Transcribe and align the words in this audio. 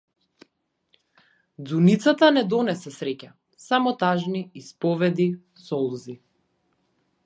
Ѕуницата 1.65 2.31
не 2.39 2.45
донесе 2.55 2.95
среќа, 2.97 3.31
само 3.69 3.95
тажни 4.03 4.45
исповеди, 4.65 5.31
солзи. 5.71 6.23